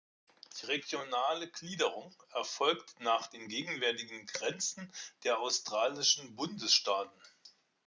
[0.59, 4.91] Die regionale Gliederung erfolgt nach den gegenwärtigen Grenzen
[5.23, 7.21] der australischen Bundesstaaten.